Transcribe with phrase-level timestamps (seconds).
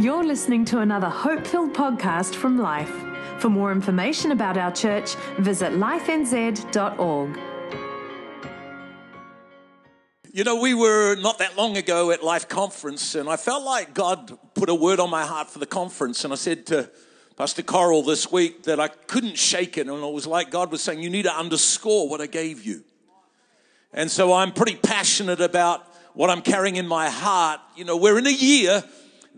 [0.00, 2.94] You're listening to another hope filled podcast from Life.
[3.40, 7.40] For more information about our church, visit lifenz.org.
[10.32, 13.92] You know, we were not that long ago at Life Conference, and I felt like
[13.92, 16.22] God put a word on my heart for the conference.
[16.22, 16.88] And I said to
[17.36, 19.88] Pastor Coral this week that I couldn't shake it.
[19.88, 22.84] And it was like God was saying, You need to underscore what I gave you.
[23.92, 27.58] And so I'm pretty passionate about what I'm carrying in my heart.
[27.74, 28.84] You know, we're in a year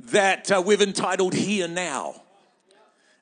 [0.06, 2.22] that uh, we've entitled Here Now.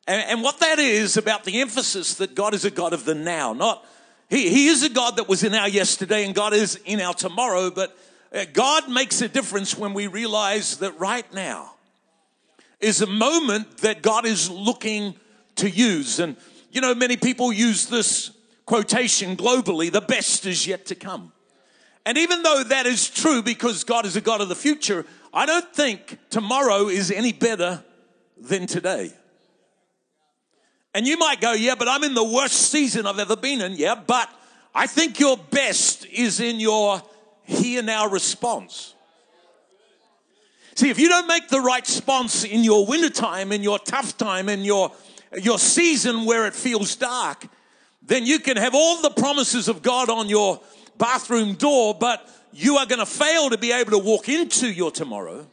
[0.06, 3.14] And, and what that is about the emphasis that God is a God of the
[3.14, 3.84] now, not
[4.30, 7.14] he, he is a God that was in our yesterday and God is in our
[7.14, 7.96] tomorrow, but
[8.32, 11.72] uh, God makes a difference when we realize that right now
[12.80, 15.14] is a moment that God is looking
[15.56, 16.20] to use.
[16.20, 16.36] And,
[16.70, 18.30] you know, many people use this
[18.66, 21.32] quotation globally the best is yet to come.
[22.04, 25.46] And even though that is true because God is a God of the future, I
[25.46, 27.84] don't think tomorrow is any better
[28.36, 29.12] than today.
[30.94, 33.72] And you might go, yeah, but I'm in the worst season I've ever been in.
[33.74, 34.28] Yeah, but
[34.74, 37.02] I think your best is in your
[37.44, 38.94] here now response.
[40.74, 44.48] See, if you don't make the right response in your wintertime, in your tough time,
[44.48, 44.92] in your,
[45.42, 47.46] your season where it feels dark,
[48.00, 50.60] then you can have all the promises of God on your
[50.96, 54.90] bathroom door, but you are going to fail to be able to walk into your
[54.90, 55.46] tomorrow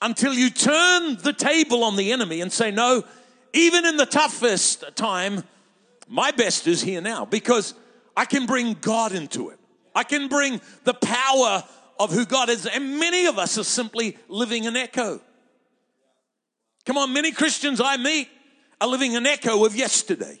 [0.00, 3.04] until you turn the table on the enemy and say, No,
[3.52, 5.42] even in the toughest time,
[6.08, 7.74] my best is here now because
[8.16, 9.58] I can bring God into it.
[9.94, 11.64] I can bring the power
[11.98, 12.66] of who God is.
[12.66, 15.20] And many of us are simply living an echo.
[16.86, 18.28] Come on, many Christians I meet
[18.80, 20.40] are living an echo of yesterday.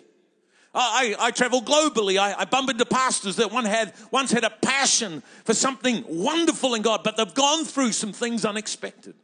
[0.74, 2.18] I, I, travel globally.
[2.18, 6.74] I, I, bump into pastors that one had, once had a passion for something wonderful
[6.74, 9.14] in God, but they've gone through some things unexpected.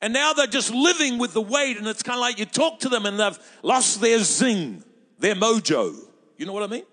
[0.00, 2.80] And now they're just living with the weight, and it's kind of like you talk
[2.80, 4.82] to them and they've lost their zing,
[5.20, 5.96] their mojo.
[6.36, 6.84] You know what I mean?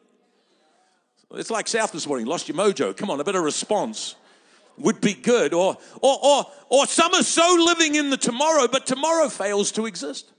[1.34, 2.96] It's like South this morning, lost your mojo.
[2.96, 4.16] Come on, a bit of response
[4.78, 5.54] would be good.
[5.54, 9.86] Or, or, or, or some are so living in the tomorrow, but tomorrow fails to
[9.86, 10.32] exist.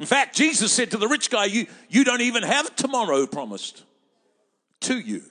[0.00, 3.84] In fact, Jesus said to the rich guy, You, you don't even have tomorrow promised
[4.80, 5.22] to you.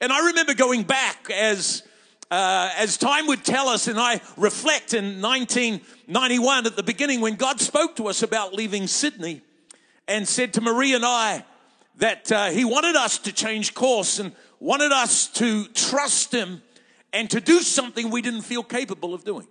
[0.00, 1.84] And I remember going back as,
[2.28, 7.36] uh, as time would tell us, and I reflect in 1991 at the beginning when
[7.36, 9.40] God spoke to us about leaving Sydney
[10.08, 11.44] and said to Maree and I
[11.98, 16.60] that uh, He wanted us to change course and wanted us to trust Him
[17.12, 19.46] and to do something we didn't feel capable of doing.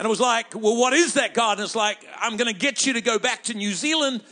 [0.00, 1.58] And it was like, well, what is that, God?
[1.58, 4.22] And it's like, I'm going to get you to go back to New Zealand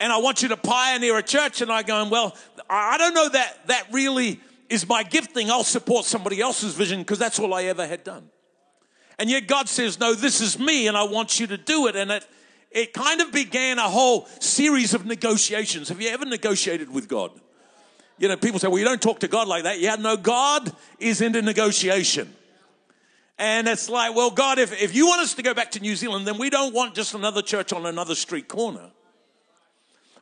[0.00, 1.60] and I want you to pioneer a church.
[1.60, 2.36] And I go, well,
[2.68, 5.48] I don't know that that really is my gifting.
[5.48, 8.30] I'll support somebody else's vision because that's all I ever had done.
[9.16, 11.94] And yet God says, no, this is me and I want you to do it.
[11.94, 12.26] And it,
[12.72, 15.88] it kind of began a whole series of negotiations.
[15.88, 17.30] Have you ever negotiated with God?
[18.18, 19.78] You know, people say, well, you don't talk to God like that.
[19.78, 22.34] Yeah, no, God is into negotiation.
[23.38, 25.96] And it's like, well, God, if, if you want us to go back to New
[25.96, 28.90] Zealand, then we don't want just another church on another street corner.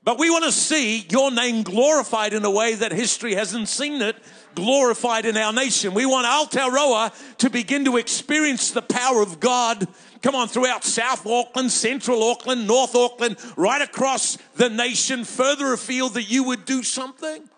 [0.03, 4.01] But we want to see your name glorified in a way that history hasn't seen
[4.01, 4.17] it
[4.55, 5.95] glorified in our nation.
[5.95, 9.87] We want Aotearoa to begin to experience the power of God.
[10.23, 16.15] Come on, throughout South Auckland, Central Auckland, North Auckland, right across the nation, further afield,
[16.15, 17.49] that you would do something.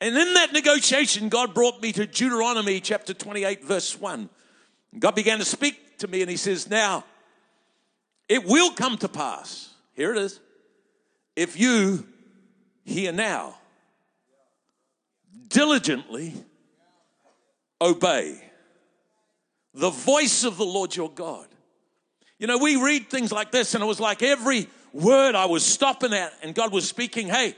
[0.00, 4.28] And in that negotiation, God brought me to Deuteronomy chapter 28, verse 1.
[4.98, 7.04] God began to speak to me, and He says, Now,
[8.28, 9.70] it will come to pass.
[9.94, 10.38] Here it is.
[11.34, 12.06] If you
[12.84, 13.56] hear now,
[15.48, 16.34] diligently
[17.80, 18.40] obey
[19.74, 21.46] the voice of the Lord your God.
[22.38, 25.64] You know, we read things like this, and it was like every word I was
[25.64, 27.56] stopping at, and God was speaking, Hey,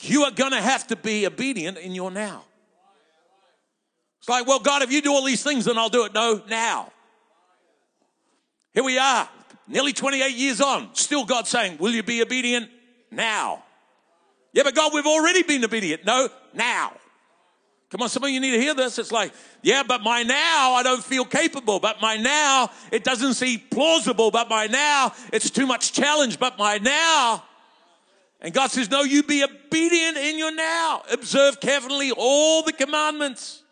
[0.00, 2.44] you are going to have to be obedient in your now.
[4.18, 6.14] It's like, well, God, if you do all these things, then I'll do it.
[6.14, 6.92] No, now.
[8.74, 9.28] Here we are,
[9.66, 12.68] nearly 28 years on, still God saying, Will you be obedient
[13.10, 13.62] now?
[14.52, 16.04] Yeah, but God, we've already been obedient.
[16.04, 16.92] No, now.
[17.90, 18.98] Come on, some of you need to hear this.
[18.98, 19.32] It's like,
[19.62, 21.78] yeah, but my now, I don't feel capable.
[21.78, 24.30] But my now, it doesn't seem plausible.
[24.30, 26.38] But my now, it's too much challenge.
[26.38, 27.44] But my now,
[28.46, 31.02] and God says, No, you be obedient in your now.
[31.10, 33.64] Observe carefully all the commandments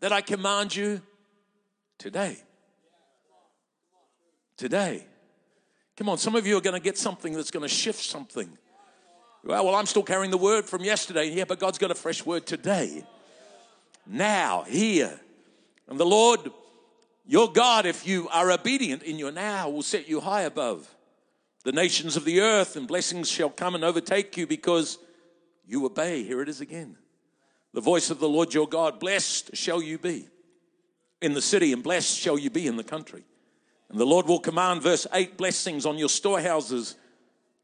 [0.00, 1.00] that I command you
[1.98, 2.36] today.
[4.56, 5.06] Today.
[5.96, 8.50] Come on, some of you are going to get something that's going to shift something.
[9.44, 11.30] Well, well, I'm still carrying the word from yesterday.
[11.30, 13.04] Yeah, but God's got a fresh word today.
[14.04, 15.20] Now, here.
[15.86, 16.40] And the Lord
[17.24, 20.92] Your God, if you are obedient in your now, will set you high above
[21.64, 24.98] the nations of the earth, and blessings shall come and overtake you because
[25.66, 26.22] you obey.
[26.22, 26.96] Here it is again.
[27.74, 30.28] The voice of the Lord your God, blessed shall you be
[31.20, 33.24] in the city, and blessed shall you be in the country.
[33.90, 36.96] And the Lord will command, verse 8, blessings on your storehouses.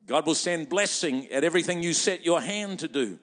[0.07, 3.19] God will send blessing at everything you set your hand to do.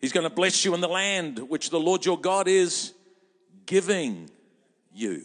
[0.00, 2.94] He's going to bless you in the land which the Lord your God is
[3.66, 4.30] giving
[4.92, 5.24] you.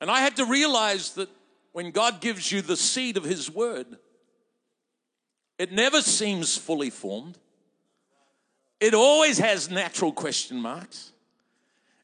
[0.00, 1.28] And I had to realize that
[1.72, 3.86] when God gives you the seed of His word,
[5.58, 7.38] it never seems fully formed.
[8.80, 11.12] It always has natural question marks.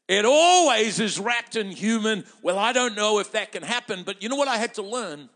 [0.07, 4.21] It always is wrapped in human, well, I don't know if that can happen, but
[4.21, 5.29] you know what I had to learn?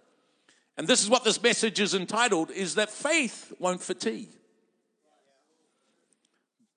[0.78, 4.30] And this is what this message is entitled is that faith won't fatigue.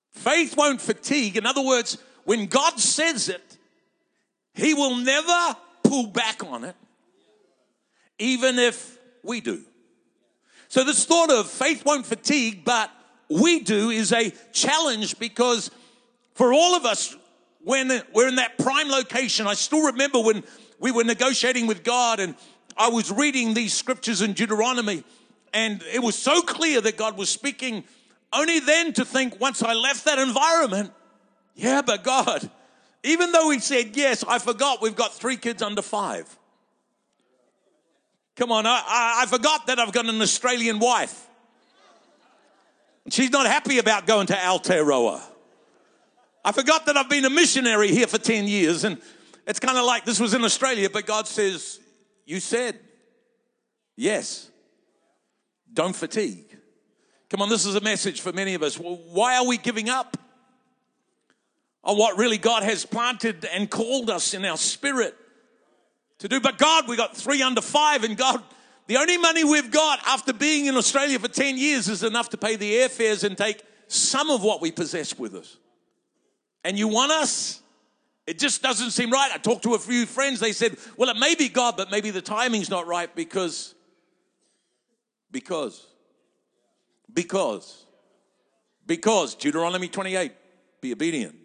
[0.09, 1.37] Faith won't fatigue.
[1.37, 3.57] In other words, when God says it,
[4.53, 6.75] He will never pull back on it,
[8.19, 9.61] even if we do.
[10.67, 12.89] So, this thought of faith won't fatigue, but
[13.29, 15.71] we do is a challenge because
[16.33, 17.15] for all of us,
[17.63, 20.43] when we're in that prime location, I still remember when
[20.79, 22.35] we were negotiating with God and
[22.75, 25.03] I was reading these scriptures in Deuteronomy,
[25.53, 27.83] and it was so clear that God was speaking.
[28.31, 30.91] Only then to think once I left that environment,
[31.55, 32.49] yeah, but God,
[33.03, 36.35] even though He said yes, I forgot we've got three kids under five.
[38.35, 41.27] Come on, I, I, forgot that I've got an Australian wife.
[43.09, 45.21] She's not happy about going to Aotearoa.
[46.43, 48.99] I forgot that I've been a missionary here for 10 years, and
[49.45, 51.79] it's kind of like this was in Australia, but God says,
[52.25, 52.79] You said
[53.95, 54.49] yes.
[55.71, 56.57] Don't fatigue.
[57.29, 58.75] Come on, this is a message for many of us.
[58.75, 60.17] Why are we giving up
[61.83, 65.15] on what really God has planted and called us in our spirit
[66.23, 66.39] to do?
[66.39, 68.41] But God, we got three under five, and God,
[68.87, 72.37] the only money we've got after being in Australia for 10 years is enough to
[72.37, 75.57] pay the airfares and take some of what we possess with us.
[76.63, 77.61] And you want us?
[78.25, 79.31] It just doesn't seem right.
[79.33, 80.39] I talked to a few friends.
[80.39, 83.75] They said, well, it may be God, but maybe the timing's not right because,
[85.29, 85.85] because,
[87.13, 87.85] because,
[88.87, 90.31] because, Deuteronomy 28,
[90.79, 91.35] be obedient.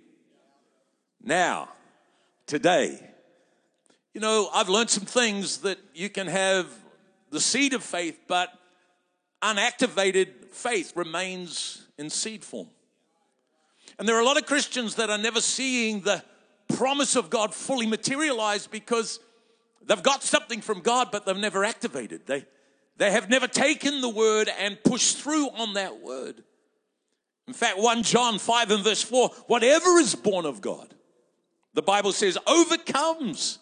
[1.20, 1.68] Now,
[2.46, 3.07] today,
[4.18, 6.66] you know, I've learned some things that you can have
[7.30, 8.52] the seed of faith, but
[9.40, 12.66] unactivated faith remains in seed form.
[13.96, 16.24] And there are a lot of Christians that are never seeing the
[16.74, 19.20] promise of God fully materialized because
[19.86, 22.26] they've got something from God, but they've never activated.
[22.26, 22.44] They,
[22.96, 26.42] they have never taken the word and pushed through on that word.
[27.46, 30.92] In fact, 1 John 5 and verse 4 whatever is born of God,
[31.74, 33.60] the Bible says, overcomes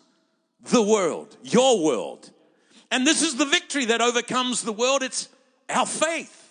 [0.61, 2.31] the world, your world.
[2.91, 5.03] And this is the victory that overcomes the world.
[5.03, 5.29] It's
[5.69, 6.43] our faith.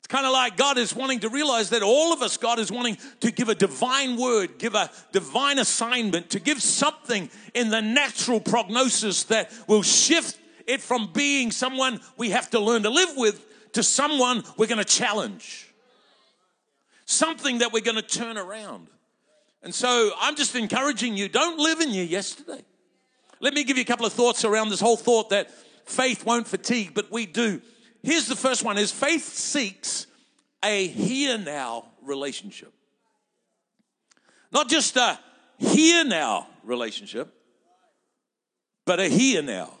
[0.00, 2.70] It's kind of like God is wanting to realize that all of us, God is
[2.70, 7.80] wanting to give a divine word, give a divine assignment, to give something in the
[7.80, 13.16] natural prognosis that will shift it from being someone we have to learn to live
[13.16, 15.72] with to someone we're going to challenge.
[17.06, 18.88] Something that we're going to turn around.
[19.62, 22.62] And so I'm just encouraging you don't live in your yesterday.
[23.44, 25.50] Let me give you a couple of thoughts around this whole thought that
[25.84, 27.60] faith won't fatigue, but we do.
[28.02, 30.06] Here's the first one is faith seeks
[30.64, 32.72] a here now relationship.
[34.50, 35.20] Not just a
[35.58, 37.34] here now relationship,
[38.86, 39.74] but a here now.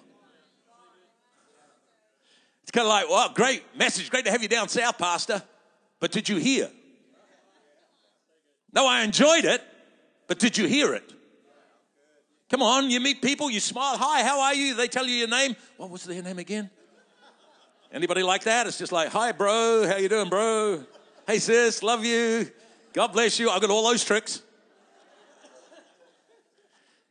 [2.64, 5.42] It's kind of like, well, great message, great to have you down south, Pastor,
[6.00, 6.70] but did you hear?
[8.74, 9.62] No, I enjoyed it,
[10.26, 11.13] but did you hear it?
[12.50, 14.74] Come on, you meet people, you smile, hi, how are you?
[14.74, 15.56] They tell you your name.
[15.76, 16.70] What was their name again?
[17.90, 18.66] Anybody like that?
[18.66, 19.86] It's just like, hi, bro.
[19.86, 20.84] How you doing, bro?
[21.26, 21.82] Hey, sis.
[21.82, 22.50] Love you.
[22.92, 23.50] God bless you.
[23.50, 24.42] I've got all those tricks.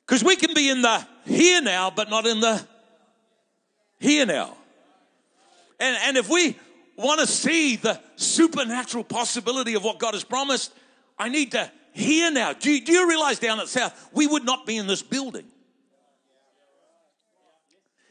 [0.06, 2.62] Because we can be in the here now, but not in the
[4.00, 4.58] here now.
[5.80, 6.58] And, and if we
[6.98, 10.74] want to see the supernatural possibility of what God has promised,
[11.18, 12.54] I need to hear now.
[12.54, 15.46] Do you, do you realize down at South, we would not be in this building?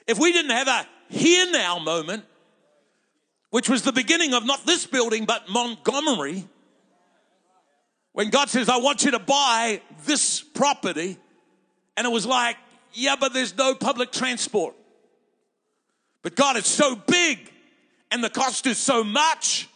[0.06, 2.24] If we didn't have a here now moment,
[3.50, 6.44] which was the beginning of not this building, but Montgomery,
[8.12, 11.18] when God says, I want you to buy this property.
[11.96, 12.56] And it was like,
[12.92, 14.74] yeah, but there's no public transport.
[16.22, 17.50] But God, it's so big
[18.10, 19.68] and the cost is so much.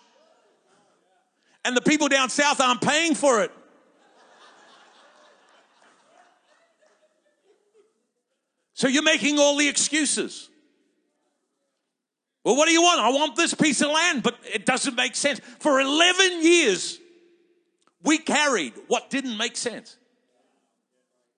[1.64, 3.50] And the people down south aren't paying for it.
[8.76, 10.50] So you're making all the excuses.
[12.44, 13.00] Well, what do you want?
[13.00, 15.40] I want this piece of land, but it doesn't make sense.
[15.60, 17.00] For 11 years,
[18.02, 19.96] we carried what didn't make sense.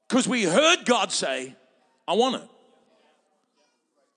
[0.09, 1.55] Because we heard God say,
[2.09, 2.49] I want it.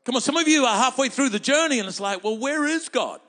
[0.04, 2.66] Come on, some of you are halfway through the journey and it's like, well, where
[2.66, 3.22] is God?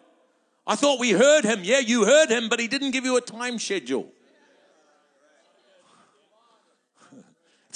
[0.66, 1.60] I thought we heard him.
[1.64, 4.10] Yeah, you heard him, but he didn't give you a time schedule.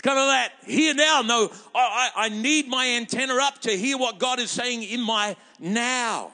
[0.07, 1.23] Kind of that here now.
[1.23, 5.35] No, I, I need my antenna up to hear what God is saying in my
[5.59, 6.31] now.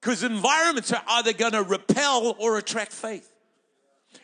[0.00, 3.28] Because environments are either going to repel or attract faith.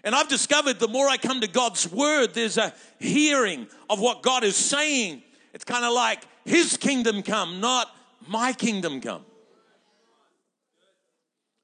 [0.04, 4.22] And I've discovered the more I come to God's word, there's a hearing of what
[4.22, 5.22] God is saying.
[5.52, 7.88] It's kind of like His kingdom come, not
[8.28, 9.24] my kingdom come.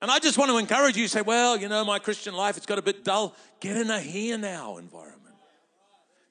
[0.01, 2.67] And I just want to encourage you, say, well, you know, my Christian life, it's
[2.67, 3.37] got a bit dull.
[3.61, 5.22] Get in a here now environment.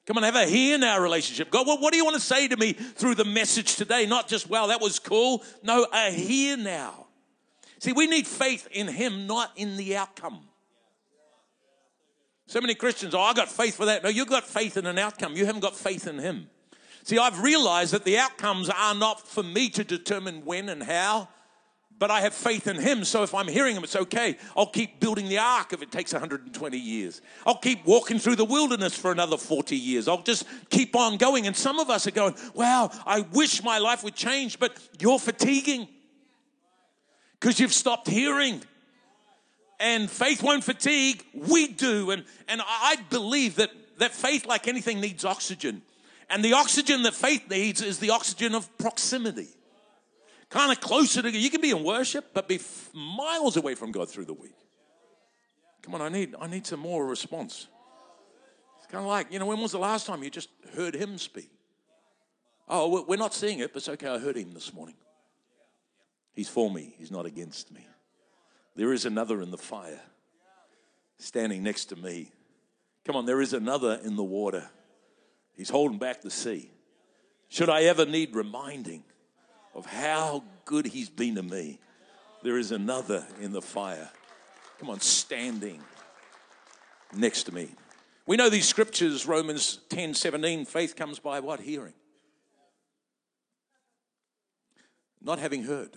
[0.06, 1.50] Come on, have a here now relationship.
[1.50, 4.04] God, what, what do you want to say to me through the message today?
[4.04, 5.44] Not just, wow, that was cool.
[5.62, 7.06] No, a here now.
[7.78, 10.40] See, we need faith in Him, not in the outcome.
[12.46, 14.02] So many Christians, oh, I got faith for that.
[14.02, 15.34] No, you've got faith in an outcome.
[15.36, 16.48] You haven't got faith in Him.
[17.04, 21.28] See, I've realized that the outcomes are not for me to determine when and how
[22.02, 23.04] but I have faith in him.
[23.04, 24.36] So if I'm hearing him, it's okay.
[24.56, 27.20] I'll keep building the ark if it takes 120 years.
[27.46, 30.08] I'll keep walking through the wilderness for another 40 years.
[30.08, 31.46] I'll just keep on going.
[31.46, 35.20] And some of us are going, wow, I wish my life would change, but you're
[35.20, 35.86] fatiguing
[37.38, 38.64] because you've stopped hearing.
[39.78, 41.24] And faith won't fatigue.
[41.32, 42.10] We do.
[42.10, 45.82] And, and I believe that, that faith, like anything, needs oxygen.
[46.28, 49.50] And the oxygen that faith needs is the oxygen of proximity
[50.52, 52.60] kind of closer to you can be in worship but be
[52.92, 54.54] miles away from god through the week.
[55.82, 57.68] Come on i need i need some more response.
[58.78, 61.16] It's kind of like you know when was the last time you just heard him
[61.18, 61.50] speak?
[62.68, 64.96] Oh we're not seeing it but it's okay i heard him this morning.
[66.34, 67.86] He's for me he's not against me.
[68.76, 70.00] There is another in the fire
[71.18, 72.30] standing next to me.
[73.06, 74.68] Come on there is another in the water.
[75.54, 76.70] He's holding back the sea.
[77.48, 79.04] Should i ever need reminding
[79.74, 81.78] of how good he's been to me,
[82.42, 84.10] there is another in the fire.
[84.78, 85.80] Come on, standing
[87.14, 87.68] next to me.
[88.26, 91.60] We know these scriptures, Romans 10 17, faith comes by what?
[91.60, 91.94] Hearing.
[95.20, 95.90] Not having heard.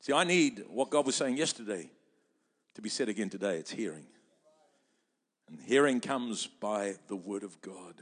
[0.00, 1.88] See, I need what God was saying yesterday
[2.74, 3.56] to be said again today.
[3.56, 4.04] It's hearing.
[5.48, 7.94] And hearing comes by the word of God.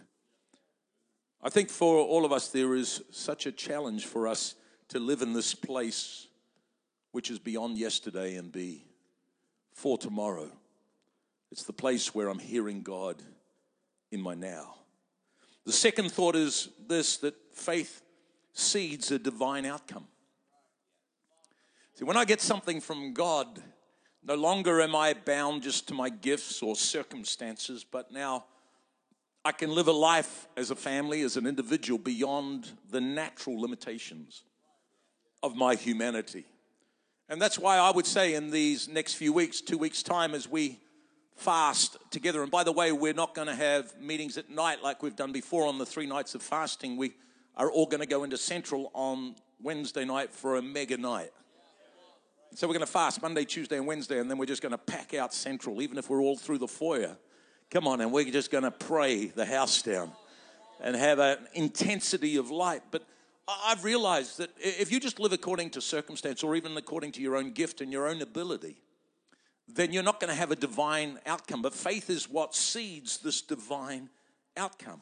[1.42, 4.54] I think for all of us, there is such a challenge for us
[4.88, 6.28] to live in this place
[7.10, 8.84] which is beyond yesterday and be
[9.72, 10.50] for tomorrow.
[11.50, 13.22] It's the place where I'm hearing God
[14.10, 14.76] in my now.
[15.66, 18.02] The second thought is this that faith
[18.52, 20.06] seeds a divine outcome.
[21.94, 23.62] See, when I get something from God,
[24.24, 28.44] no longer am I bound just to my gifts or circumstances, but now
[29.44, 34.44] I can live a life as a family, as an individual, beyond the natural limitations
[35.42, 36.44] of my humanity.
[37.28, 40.48] And that's why I would say in these next few weeks, two weeks' time, as
[40.48, 40.78] we
[41.34, 45.02] fast together, and by the way, we're not going to have meetings at night like
[45.02, 46.96] we've done before on the three nights of fasting.
[46.96, 47.14] We
[47.56, 51.32] are all going to go into Central on Wednesday night for a mega night.
[52.54, 54.78] So we're going to fast Monday, Tuesday, and Wednesday, and then we're just going to
[54.78, 57.16] pack out Central, even if we're all through the foyer.
[57.72, 60.12] Come on, and we're just going to pray the house down
[60.82, 62.82] and have an intensity of light.
[62.90, 63.02] But
[63.48, 67.34] I've realized that if you just live according to circumstance or even according to your
[67.34, 68.76] own gift and your own ability,
[69.68, 71.62] then you're not going to have a divine outcome.
[71.62, 74.10] But faith is what seeds this divine
[74.54, 75.00] outcome.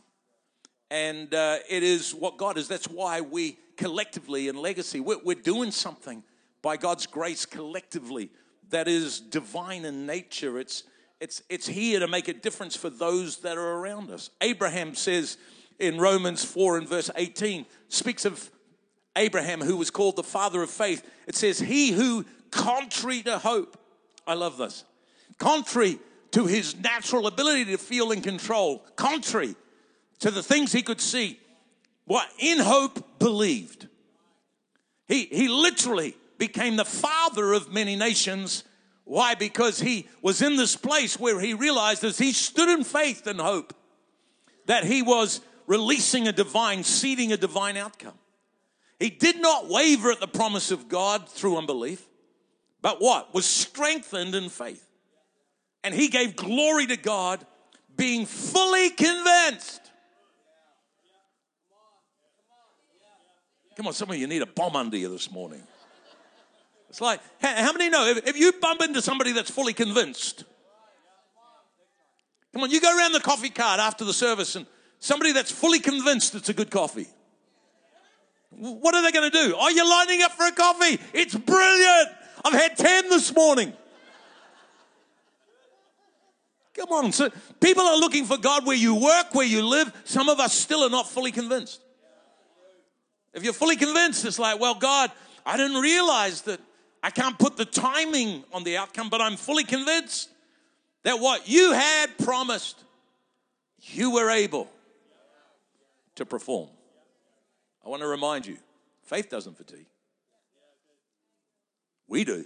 [0.93, 2.69] And uh, it is what God is.
[2.69, 6.23] That's why we collectively in Legacy, we're, we're doing something
[6.63, 8.31] by God's grace collectively
[8.69, 10.61] that is divine in nature.
[10.61, 10.85] It's
[11.21, 14.31] it's, it's here to make a difference for those that are around us.
[14.41, 15.37] Abraham says
[15.79, 18.51] in Romans 4 and verse 18, speaks of
[19.17, 21.07] Abraham, who was called the father of faith.
[21.27, 23.77] It says, He who, contrary to hope,
[24.27, 24.85] I love this,
[25.39, 25.99] contrary
[26.33, 29.57] to his natural ability to feel in control, contrary
[30.21, 31.39] to the things he could see,
[32.05, 33.89] what in hope believed.
[35.07, 38.65] He, he literally became the father of many nations
[39.11, 39.35] why?
[39.35, 43.41] Because he was in this place where he realized as he stood in faith and
[43.41, 43.75] hope
[44.67, 48.15] that he was releasing a divine, seeding a divine outcome.
[49.01, 52.07] He did not waver at the promise of God through unbelief,
[52.83, 53.35] but what?
[53.35, 54.89] Was strengthened in faith.
[55.83, 57.45] And he gave glory to God,
[57.97, 59.91] being fully convinced.
[63.77, 65.65] Come on, some of you need a bomb under you this morning.
[66.91, 70.45] It's like, how many know if, if you bump into somebody that's fully convinced,
[72.53, 74.67] come on, you go around the coffee cart after the service and
[74.99, 77.07] somebody that's fully convinced it's a good coffee.
[78.51, 79.55] What are they going to do?
[79.57, 80.99] Oh, are you lining up for a coffee?
[81.15, 82.09] It's brilliant.
[82.45, 83.73] I've had 10 this morning.
[86.75, 87.13] Come on.
[87.13, 87.31] So
[87.61, 89.93] people are looking for God where you work, where you live.
[90.05, 91.81] Some of us still are not fully convinced.
[93.33, 95.13] If you're fully convinced, it's like, well, God,
[95.47, 96.61] I didn't realize that
[97.03, 100.29] I can't put the timing on the outcome, but I'm fully convinced
[101.03, 102.83] that what you had promised,
[103.79, 104.69] you were able
[106.17, 106.69] to perform.
[107.85, 108.59] I want to remind you
[109.05, 109.87] faith doesn't fatigue.
[112.07, 112.45] We do.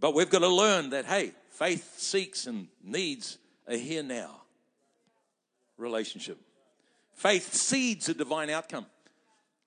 [0.00, 3.38] But we've got to learn that, hey, faith seeks and needs
[3.68, 4.42] a here now
[5.76, 6.38] relationship.
[7.14, 8.86] Faith seeds a divine outcome.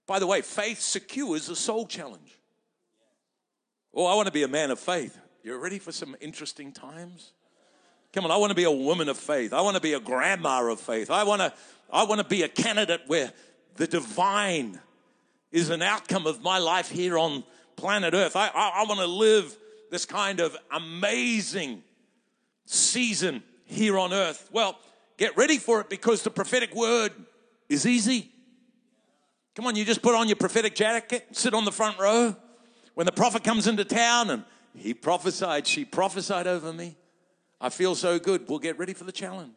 [0.07, 2.34] By the way, faith secures a soul challenge.
[3.95, 5.17] Oh, I want to be a man of faith.
[5.43, 7.31] You're ready for some interesting times?
[8.11, 9.53] Come on, I want to be a woman of faith.
[9.53, 11.09] I want to be a grandma of faith.
[11.09, 11.53] I want to,
[11.91, 13.31] I want to be a candidate where
[13.75, 14.79] the divine
[15.51, 17.43] is an outcome of my life here on
[17.75, 18.35] planet Earth.
[18.35, 19.55] I, I, I want to live
[19.91, 21.83] this kind of amazing
[22.65, 24.49] season here on earth.
[24.51, 24.77] Well,
[25.17, 27.11] get ready for it because the prophetic word
[27.69, 28.31] is easy.
[29.55, 32.35] Come on, you just put on your prophetic jacket, sit on the front row.
[32.95, 36.97] When the prophet comes into town and he prophesied, she prophesied over me.
[37.61, 38.47] I feel so good.
[38.49, 39.53] We'll get ready for the challenge.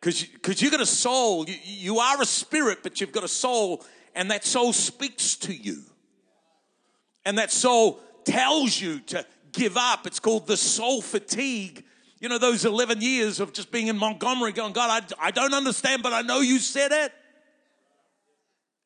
[0.00, 1.46] Because you've got a soul.
[1.46, 5.54] You, you are a spirit, but you've got a soul, and that soul speaks to
[5.54, 5.82] you.
[7.26, 10.06] And that soul tells you to give up.
[10.06, 11.84] It's called the soul fatigue.
[12.18, 15.52] You know, those 11 years of just being in Montgomery going, God, I, I don't
[15.52, 17.12] understand, but I know you said it.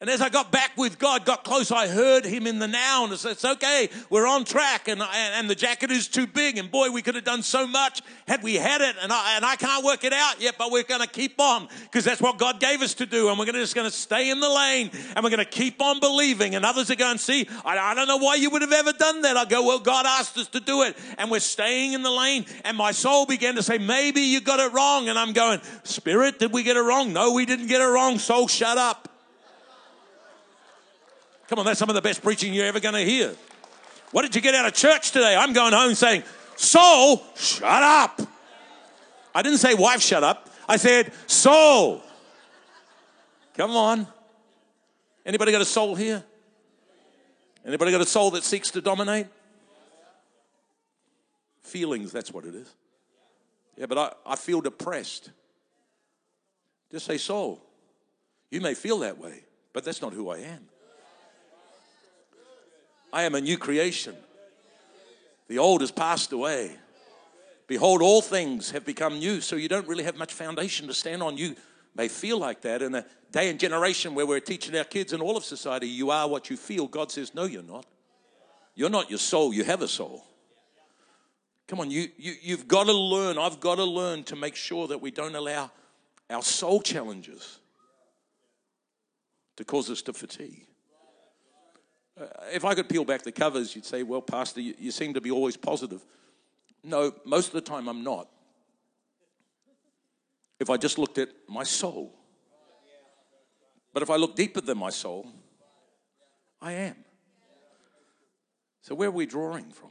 [0.04, 3.04] And as I got back with God, got close, I heard him in the now,
[3.04, 6.58] and I said, It's okay, we're on track, and, and the jacket is too big,
[6.58, 9.46] and boy, we could have done so much had we had it, and I, and
[9.46, 12.36] I can't work it out yet, but we're going to keep on, because that's what
[12.36, 14.90] God gave us to do, and we're gonna, just going to stay in the lane,
[15.16, 16.54] and we're going to keep on believing.
[16.54, 18.92] And others are going, to See, I, I don't know why you would have ever
[18.92, 19.38] done that.
[19.38, 22.44] I go, Well, God asked us to do it, and we're staying in the lane,
[22.66, 26.38] and my soul began to say, Maybe you got it wrong, and I'm going, Spirit,
[26.38, 27.14] did we get it wrong?
[27.14, 29.08] No, we didn't get it wrong, soul, shut up.
[31.48, 33.34] Come on, that's some of the best preaching you're ever going to hear.
[34.12, 35.34] What did you get out of church today?
[35.36, 36.22] I'm going home saying,
[36.56, 38.22] Soul, shut up.
[39.34, 40.48] I didn't say wife, shut up.
[40.68, 42.00] I said, Soul.
[43.56, 44.06] Come on.
[45.26, 46.22] Anybody got a soul here?
[47.66, 49.26] Anybody got a soul that seeks to dominate?
[51.62, 52.72] Feelings, that's what it is.
[53.76, 55.30] Yeah, but I, I feel depressed.
[56.90, 57.60] Just say, Soul.
[58.50, 60.68] You may feel that way, but that's not who I am.
[63.14, 64.16] I am a new creation.
[65.46, 66.72] The old has passed away.
[67.68, 69.40] Behold, all things have become new.
[69.40, 71.38] So you don't really have much foundation to stand on.
[71.38, 71.54] You
[71.94, 75.22] may feel like that in a day and generation where we're teaching our kids and
[75.22, 76.88] all of society, you are what you feel.
[76.88, 77.86] God says, no, you're not.
[78.74, 80.26] You're not your soul, you have a soul.
[81.68, 83.38] Come on, you, you, you've got to learn.
[83.38, 85.70] I've got to learn to make sure that we don't allow
[86.28, 87.60] our soul challenges
[89.56, 90.66] to cause us to fatigue.
[92.20, 95.14] Uh, if I could peel back the covers, you'd say, well, Pastor, you, you seem
[95.14, 96.04] to be always positive.
[96.82, 98.28] No, most of the time I'm not.
[100.60, 102.14] If I just looked at my soul.
[103.92, 105.26] But if I look deeper than my soul,
[106.60, 106.96] I am.
[108.82, 109.90] So where are we drawing from?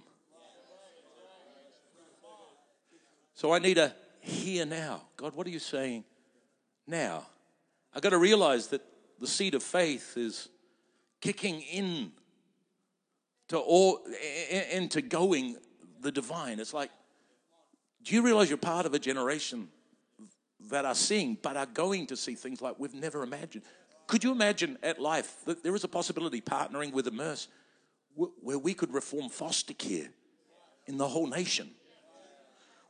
[3.34, 5.02] So I need a here now.
[5.18, 6.06] God, what are you saying
[6.88, 7.26] now?
[7.94, 8.82] I've got to realize that
[9.20, 10.48] the seed of faith is
[11.24, 12.12] kicking in
[13.48, 14.02] to all
[14.74, 15.56] into going
[16.02, 16.60] the divine.
[16.60, 16.92] It's like,
[18.04, 19.70] do you realize you're part of a generation
[20.70, 23.64] that are seeing, but are going to see things like we've never imagined?
[24.06, 27.48] Could you imagine at life that there is a possibility partnering with Immerse
[28.16, 30.10] where we could reform foster care
[30.88, 31.70] in the whole nation?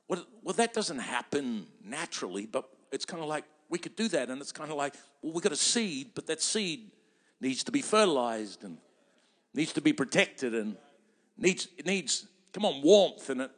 [0.07, 4.31] Well, well, that doesn't happen naturally, but it's kind of like we could do that,
[4.31, 6.89] and it's kind of like, well, we've got a seed, but that seed
[7.43, 8.77] needs to be fertilized and
[9.53, 10.77] needs to be protected and
[11.37, 13.51] needs needs come on warmth and it,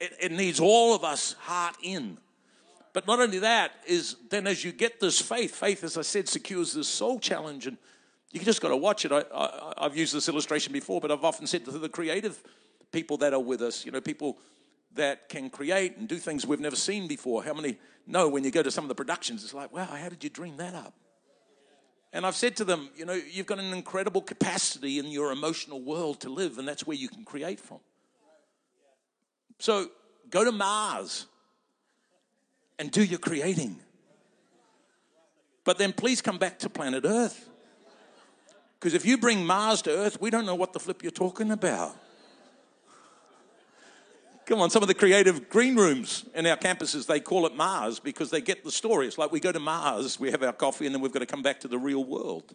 [0.00, 2.16] it, it needs all of us heart in.
[2.92, 6.28] But not only that is then as you get this faith faith as i said
[6.28, 7.76] secures this soul challenge and
[8.30, 9.12] you just got to watch it.
[9.12, 12.42] I, I, i've used this illustration before but i've often said to the creative
[12.92, 14.38] people that are with us you know people
[14.94, 17.42] that can create and do things we've never seen before.
[17.42, 20.08] How many know when you go to some of the productions it's like wow how
[20.08, 20.94] did you dream that up
[22.12, 25.80] And I've said to them, you know, you've got an incredible capacity in your emotional
[25.80, 27.80] world to live, and that's where you can create from.
[29.58, 29.86] So
[30.28, 31.26] go to Mars
[32.78, 33.80] and do your creating.
[35.64, 37.48] But then please come back to planet Earth.
[38.78, 41.52] Because if you bring Mars to Earth, we don't know what the flip you're talking
[41.52, 41.96] about.
[44.44, 48.00] Come on, some of the creative green rooms in our campuses, they call it Mars
[48.00, 49.06] because they get the story.
[49.06, 51.26] It's like we go to Mars, we have our coffee, and then we've got to
[51.26, 52.52] come back to the real world.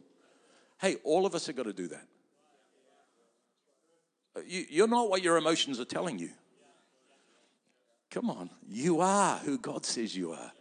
[0.80, 2.06] Hey, all of us have got to do that.
[4.36, 6.30] Uh, you're not what your emotions are telling you.
[8.12, 10.52] Come on, you are who God says you are.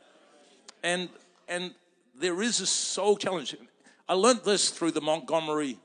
[0.83, 1.09] And,
[1.49, 1.75] and
[2.15, 3.57] there is a soul challenge.
[4.09, 5.79] I learned this through the Montgomery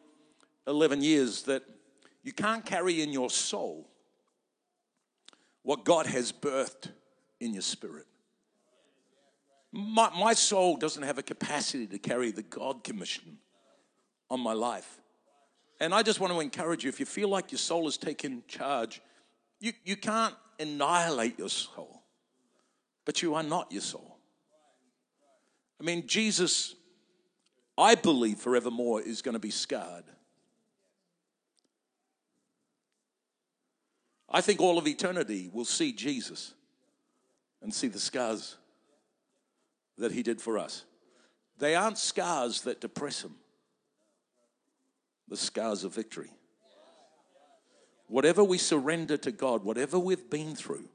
[0.67, 1.63] 11 years that
[2.23, 3.90] you can't carry in your soul
[5.63, 6.89] what God has birthed
[7.39, 8.05] in your spirit.
[9.71, 13.37] My, my soul doesn't have a capacity to carry the God commission
[14.29, 14.99] on my life.
[15.79, 18.43] And I just want to encourage you if you feel like your soul is taking
[18.47, 19.01] charge,
[19.59, 22.03] you, you can't annihilate your soul,
[23.05, 24.17] but you are not your soul.
[25.79, 26.75] I mean, Jesus,
[27.77, 30.03] I believe forevermore, is going to be scarred.
[34.31, 36.53] I think all of eternity will see Jesus
[37.61, 38.55] and see the scars
[39.97, 40.85] that he did for us.
[41.59, 43.35] They aren't scars that depress him,
[45.27, 46.31] the scars of victory.
[48.07, 50.89] Whatever we surrender to God, whatever we've been through,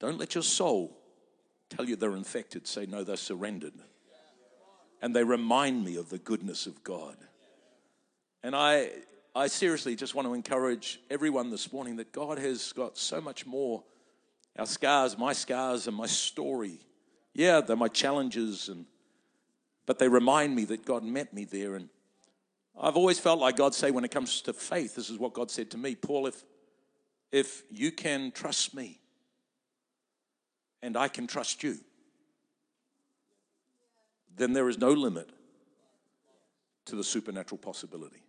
[0.00, 0.96] don't let your soul
[1.70, 2.66] tell you they're infected.
[2.66, 3.74] Say, no, they're surrendered.
[5.00, 7.16] And they remind me of the goodness of God.
[8.42, 8.90] And I,
[9.38, 13.46] I seriously just want to encourage everyone this morning that God has got so much
[13.46, 13.84] more.
[14.58, 16.80] Our scars, my scars, and my story.
[17.34, 18.84] Yeah, they're my challenges, and
[19.86, 21.76] but they remind me that God met me there.
[21.76, 21.88] And
[22.76, 25.52] I've always felt like God say when it comes to faith, this is what God
[25.52, 26.42] said to me, Paul, if
[27.30, 28.98] if you can trust me
[30.82, 31.76] and I can trust you,
[34.36, 35.30] then there is no limit
[36.86, 38.24] to the supernatural possibility.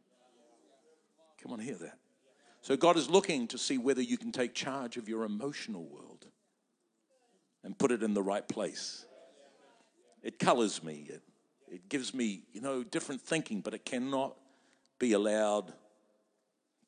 [1.41, 1.97] Come on, hear that.
[2.61, 6.25] So God is looking to see whether you can take charge of your emotional world
[7.63, 9.05] and put it in the right place.
[10.21, 11.07] It colors me.
[11.09, 11.21] It,
[11.71, 14.35] it gives me, you know, different thinking, but it cannot
[14.97, 15.73] be allowed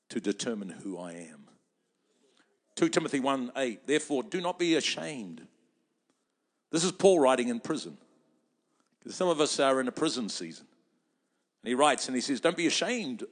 [0.10, 1.48] to determine who I am.
[2.76, 5.48] 2 Timothy 1 8, therefore do not be ashamed.
[6.72, 7.98] This is Paul writing in prison.
[9.00, 10.66] Because some of us are in a prison season.
[11.64, 13.24] And he writes and he says, Don't be ashamed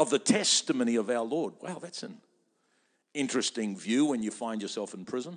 [0.00, 1.52] of the testimony of our Lord.
[1.60, 2.16] Wow, that's an
[3.12, 5.36] interesting view when you find yourself in prison.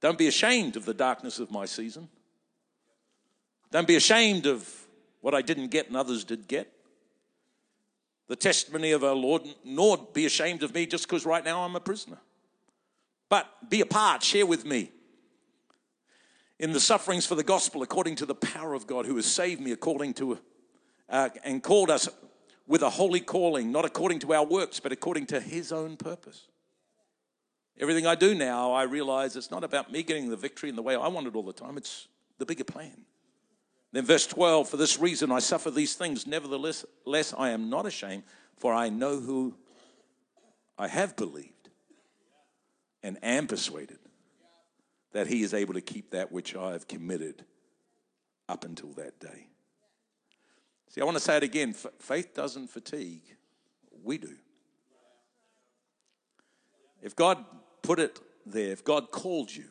[0.00, 2.08] Don't be ashamed of the darkness of my season.
[3.70, 4.68] Don't be ashamed of
[5.20, 6.72] what I didn't get and others did get.
[8.26, 11.76] The testimony of our Lord, nor be ashamed of me just because right now I'm
[11.76, 12.18] a prisoner.
[13.28, 14.90] But be a part, share with me
[16.58, 19.60] in the sufferings for the gospel according to the power of God who has saved
[19.60, 20.40] me according to
[21.08, 22.08] uh, and called us
[22.68, 26.46] with a holy calling, not according to our works, but according to his own purpose.
[27.80, 30.82] Everything I do now, I realize it's not about me getting the victory in the
[30.82, 33.06] way I want it all the time, it's the bigger plan.
[33.92, 37.86] Then, verse 12, for this reason I suffer these things, nevertheless, less I am not
[37.86, 38.24] ashamed,
[38.58, 39.54] for I know who
[40.76, 41.70] I have believed
[43.02, 43.98] and am persuaded
[45.12, 47.44] that he is able to keep that which I have committed
[48.46, 49.47] up until that day.
[50.88, 53.36] See, I want to say it again faith doesn't fatigue,
[54.02, 54.34] we do.
[57.02, 57.44] If God
[57.82, 59.66] put it there, if God called you,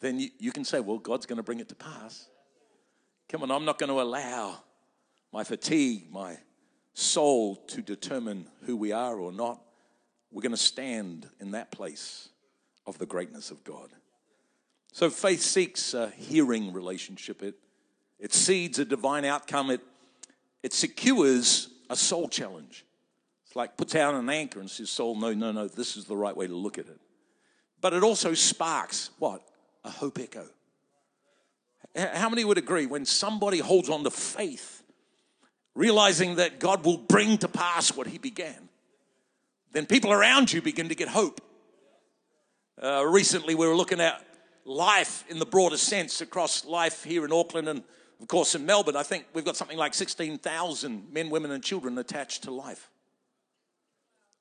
[0.00, 2.28] then you, you can say, Well, God's going to bring it to pass.
[3.28, 4.62] Come on, I'm not going to allow
[5.32, 6.38] my fatigue, my
[6.92, 9.60] soul to determine who we are or not.
[10.30, 12.28] We're going to stand in that place
[12.86, 13.90] of the greatness of God.
[14.92, 17.42] So faith seeks a hearing relationship.
[17.42, 17.56] It,
[18.18, 19.70] it seeds a divine outcome.
[19.70, 19.80] It,
[20.62, 22.84] it secures a soul challenge.
[23.46, 26.16] It's like puts out an anchor and says, soul, no, no, no, this is the
[26.16, 27.00] right way to look at it.
[27.80, 29.42] But it also sparks what?
[29.84, 30.46] A hope echo.
[31.94, 34.82] How many would agree when somebody holds on to faith,
[35.74, 38.68] realizing that God will bring to pass what he began,
[39.72, 41.40] then people around you begin to get hope.
[42.82, 44.24] Uh, recently, we were looking at
[44.64, 47.82] life in the broader sense across life here in Auckland and,
[48.20, 48.96] of course, in Melbourne.
[48.96, 52.90] I think we've got something like 16,000 men, women, and children attached to life.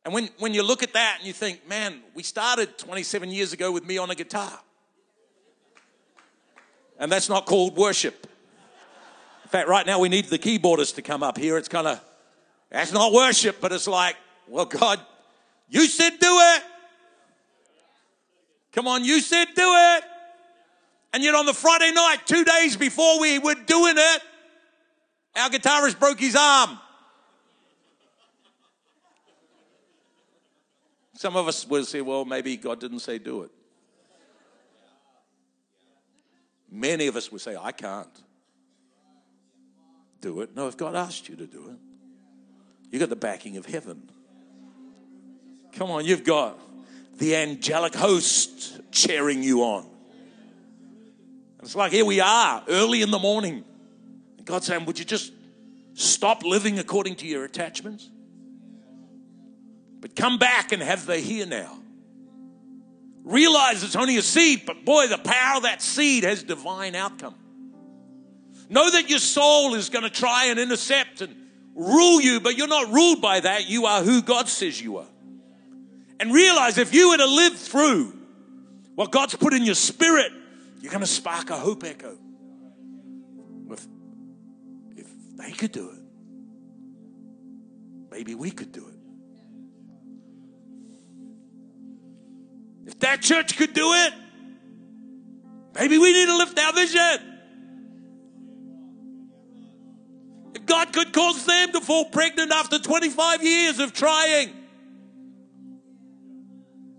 [0.06, 3.54] And when, when you look at that and you think, man, we started 27 years
[3.54, 4.60] ago with me on a guitar.
[7.00, 8.28] And that's not called worship.
[9.44, 11.58] In fact, right now we need the keyboardist to come up here.
[11.58, 12.02] It's kind of,
[12.70, 14.16] that's not worship, but it's like,
[14.48, 15.00] well, God,
[15.70, 16.64] you said do it.
[18.74, 20.04] Come on, you said do it.
[21.14, 24.22] And yet on the Friday night, two days before we were doing it,
[25.36, 26.80] our guitarist broke his arm.
[31.16, 33.52] Some of us will say, well, maybe God didn't say do it.
[36.70, 38.10] Many of us will say, I can't
[40.20, 40.56] do it.
[40.56, 41.78] No, if God asked you to do it,
[42.92, 44.10] you got the backing of heaven.
[45.74, 46.60] Come on, you've got
[47.20, 49.93] the angelic host cheering you on.
[51.64, 53.64] It's like here we are, early in the morning.
[54.38, 55.32] And God's saying, Would you just
[55.94, 58.10] stop living according to your attachments?
[60.02, 61.80] But come back and have the here now.
[63.24, 67.36] Realize it's only a seed, but boy, the power of that seed has divine outcome.
[68.70, 71.34] Know that your soul is going to try and intercept and
[71.76, 73.70] rule you, but you're not ruled by that.
[73.70, 75.08] You are who God says you are.
[76.20, 78.18] And realize if you were to live through
[78.96, 80.34] what God's put in your spirit,
[80.84, 82.18] you're going to spark a hope echo.
[83.72, 83.88] If,
[84.98, 86.00] if they could do it,
[88.12, 88.94] maybe we could do it.
[92.90, 94.14] If that church could do it,
[95.74, 97.30] maybe we need to lift our vision.
[100.54, 104.52] If God could cause them to fall pregnant after 25 years of trying,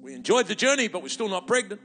[0.00, 1.82] we enjoyed the journey, but we're still not pregnant.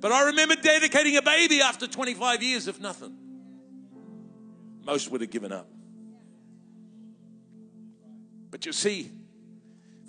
[0.00, 3.16] But I remember dedicating a baby after 25 years of nothing.
[4.84, 5.68] Most would have given up.
[8.50, 9.10] But you see,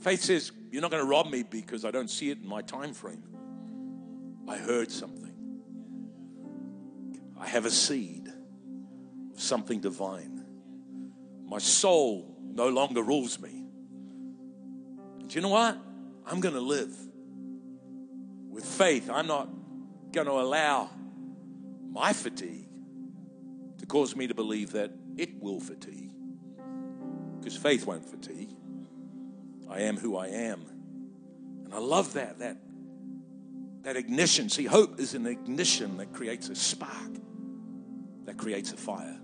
[0.01, 2.61] faith says, You're not going to rob me because I don't see it in my
[2.61, 3.23] time frame.
[4.47, 5.33] I heard something.
[7.39, 8.31] I have a seed
[9.33, 10.45] of something divine.
[11.45, 13.63] My soul no longer rules me.
[15.27, 15.77] Do you know what?
[16.25, 16.95] I'm going to live
[18.49, 19.09] with faith.
[19.09, 19.47] I'm not
[20.11, 20.89] going to allow
[21.91, 22.67] my fatigue
[23.77, 26.11] to cause me to believe that it will fatigue.
[27.39, 28.49] Because faith won't fatigue.
[29.69, 30.65] I am who I am.
[31.65, 32.57] And I love that, that,
[33.83, 34.49] that ignition.
[34.49, 37.11] See, hope is an ignition that creates a spark
[38.25, 39.19] that creates a fire.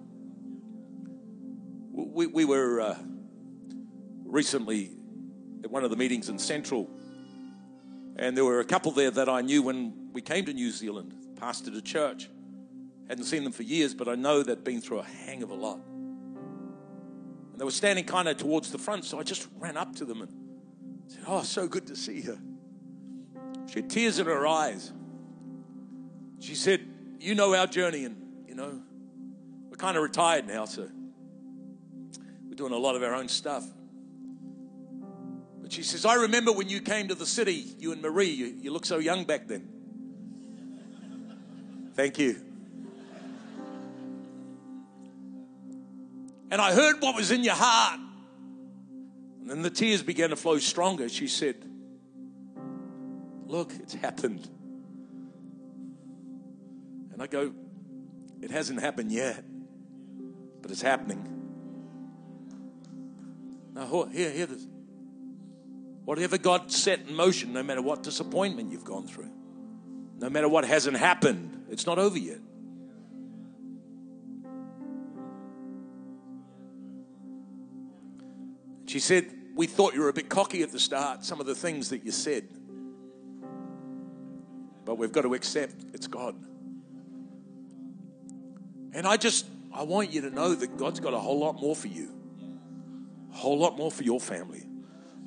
[1.92, 2.98] We, we were uh,
[4.24, 4.92] recently
[5.64, 6.90] at one of the meetings in Central,
[8.16, 11.14] and there were a couple there that I knew when we came to New Zealand,
[11.36, 12.30] pastored a church.
[13.10, 15.54] Hadn't seen them for years, but I know they'd been through a hang of a
[15.54, 15.80] lot.
[17.52, 20.06] And they were standing kind of towards the front, so I just ran up to
[20.06, 20.32] them and
[21.08, 22.40] said, Oh, so good to see you.
[23.68, 24.92] She had tears in her eyes.
[26.40, 26.86] She said,
[27.20, 28.82] You know our journey, and, you know,
[29.70, 30.90] we're kind of retired now, so
[32.48, 33.66] we're doing a lot of our own stuff.
[35.66, 38.46] But she says, I remember when you came to the city, you and Maree, you,
[38.62, 39.68] you looked so young back then.
[41.96, 42.40] Thank you.
[46.52, 48.00] And I heard what was in your heart.
[49.42, 51.10] And then the tears began to flow stronger.
[51.10, 51.56] She said,
[53.48, 54.48] Look, it's happened.
[57.12, 57.56] And I go,
[58.40, 59.44] It hasn't happened yet
[60.62, 61.24] but it's happening.
[63.76, 64.68] Now, here, hear this.
[66.06, 69.32] Whatever God set in motion, no matter what disappointment you've gone through,
[70.20, 72.40] no matter what hasn't happened, it's not over yet.
[78.86, 81.56] She said, We thought you were a bit cocky at the start, some of the
[81.56, 82.48] things that you said.
[84.86, 86.36] But we've got to accept it's God.
[88.94, 91.76] And I just I want you to know that God's got a whole lot more
[91.76, 92.14] for you,
[93.34, 94.66] a whole lot more for your family,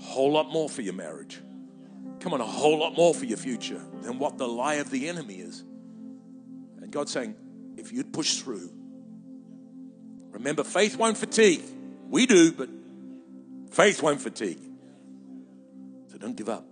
[0.00, 1.40] whole lot more for your marriage.
[2.20, 5.08] Come on, a whole lot more for your future than what the lie of the
[5.08, 5.60] enemy is.
[6.80, 7.36] And God's saying,
[7.76, 8.70] if you'd push through,
[10.30, 11.62] remember, faith won't fatigue.
[12.08, 12.68] We do, but
[13.70, 14.60] faith won't fatigue.
[16.08, 16.64] So don't give up.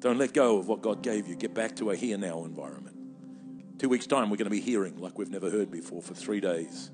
[0.00, 1.34] Don't let go of what God gave you.
[1.34, 2.96] Get back to a here now environment.
[3.78, 6.40] Two weeks' time, we're going to be hearing like we've never heard before for three
[6.40, 6.90] days.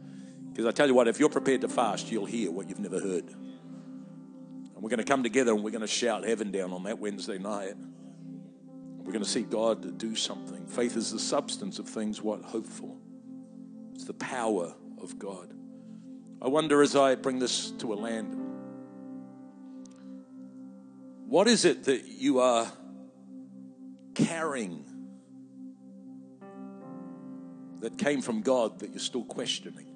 [0.50, 3.00] Because I tell you what, if you're prepared to fast, you'll hear what you've never
[3.00, 3.24] heard.
[4.84, 7.38] We're going to come together and we're going to shout heaven down on that Wednesday
[7.38, 7.72] night.
[8.98, 10.66] We're going to see God do something.
[10.66, 12.94] Faith is the substance of things what hope for.
[13.94, 15.54] It's the power of God.
[16.42, 18.36] I wonder as I bring this to a land,
[21.28, 22.70] what is it that you are
[24.14, 24.84] carrying
[27.80, 29.93] that came from God that you're still questioning?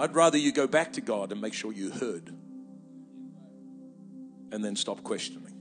[0.00, 2.34] I'd rather you go back to God and make sure you heard
[4.50, 5.52] and then stop questioning.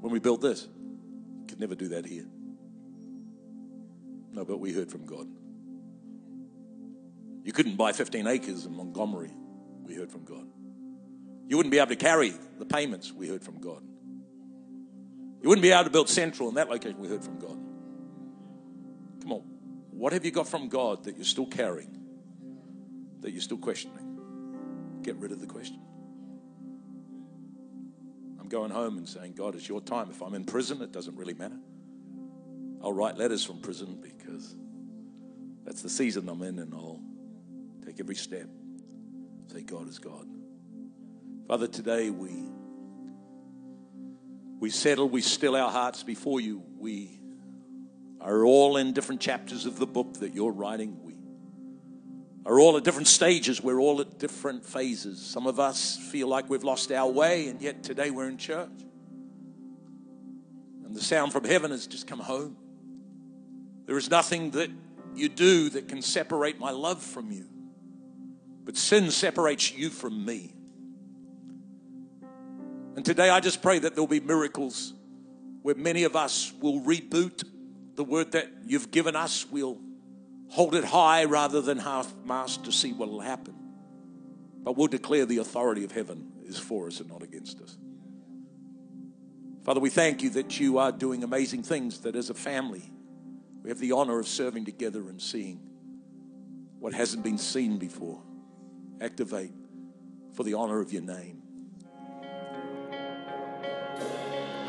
[0.00, 0.66] When we built this,
[1.40, 2.24] you could never do that here.
[4.32, 5.26] No, but we heard from God.
[7.44, 9.34] You couldn't buy 15 acres in Montgomery.
[9.82, 10.46] We heard from God.
[11.48, 13.12] You wouldn't be able to carry the payments.
[13.12, 13.82] We heard from God.
[15.42, 16.98] You wouldn't be able to build Central in that location.
[16.98, 17.58] We heard from God.
[19.98, 21.90] What have you got from God that you're still carrying,
[23.20, 25.00] that you're still questioning?
[25.02, 25.80] Get rid of the question.
[28.38, 30.08] I'm going home and saying, God, it's your time.
[30.10, 31.58] If I'm in prison, it doesn't really matter.
[32.80, 34.54] I'll write letters from prison because
[35.64, 37.00] that's the season I'm in, and I'll
[37.84, 38.46] take every step.
[39.48, 40.28] Say, God is God.
[41.48, 42.44] Father, today we
[44.60, 46.62] we settle, we still our hearts before you.
[46.78, 47.18] We
[48.20, 50.98] are all in different chapters of the book that you're writing.
[51.02, 51.14] We
[52.44, 53.62] are all at different stages.
[53.62, 55.20] We're all at different phases.
[55.20, 58.70] Some of us feel like we've lost our way, and yet today we're in church.
[60.84, 62.56] And the sound from heaven has just come home.
[63.86, 64.70] There is nothing that
[65.14, 67.46] you do that can separate my love from you.
[68.64, 70.54] But sin separates you from me.
[72.96, 74.92] And today I just pray that there'll be miracles
[75.62, 77.44] where many of us will reboot
[77.98, 79.44] the word that you've given us.
[79.50, 79.76] We'll
[80.50, 83.54] hold it high rather than half mast to see what will happen.
[84.62, 87.76] But we'll declare the authority of heaven is for us and not against us.
[89.64, 92.88] Father, we thank you that you are doing amazing things, that as a family,
[93.64, 95.60] we have the honor of serving together and seeing
[96.78, 98.22] what hasn't been seen before.
[99.00, 99.52] Activate
[100.34, 101.42] for the honor of your name.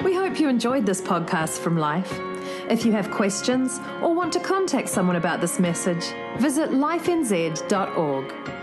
[0.04, 2.20] We hope you enjoyed this podcast from Life.
[2.70, 8.59] If you have questions or want to contact someone about this message, visit lifenz.org.